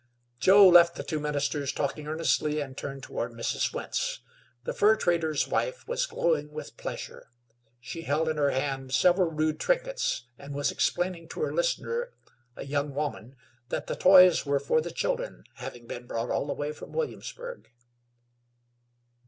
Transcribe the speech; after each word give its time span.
Joe 0.39 0.67
left 0.67 0.95
the 0.95 1.03
two 1.03 1.19
ministers 1.19 1.71
talking 1.71 2.07
earnestly 2.07 2.59
and 2.59 2.75
turned 2.75 3.03
toward 3.03 3.33
Mrs. 3.33 3.71
Wentz. 3.71 4.21
The 4.63 4.73
fur 4.73 4.95
trader's 4.95 5.47
wife 5.47 5.87
was 5.87 6.07
glowing 6.07 6.51
with 6.51 6.75
pleasure. 6.75 7.29
She 7.79 8.01
held 8.01 8.27
in 8.27 8.37
her 8.37 8.49
hand 8.49 8.95
several 8.95 9.29
rude 9.29 9.59
trinkets, 9.59 10.25
and 10.39 10.55
was 10.55 10.71
explaining 10.71 11.27
to 11.29 11.41
her 11.41 11.53
listener, 11.53 12.13
a 12.55 12.65
young 12.65 12.95
woman, 12.95 13.35
that 13.69 13.85
the 13.85 13.95
toys 13.95 14.43
were 14.43 14.59
for 14.59 14.81
the 14.81 14.89
children, 14.89 15.43
having 15.57 15.85
been 15.85 16.07
brought 16.07 16.31
all 16.31 16.47
the 16.47 16.53
way 16.53 16.71
from 16.71 16.93
Williamsburg. 16.93 17.69